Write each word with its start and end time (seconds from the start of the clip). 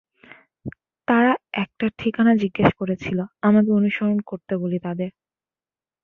তারা 1.07 1.31
একটা 1.63 1.85
ঠিকানা 1.99 2.33
জিজ্ঞেস 2.35 2.69
করেছিলো, 2.79 3.23
আমাকে 3.41 3.69
অনুসরণ 3.71 4.17
করতে 4.21 4.53
বলি 4.57 4.77
তাদের। 4.79 5.09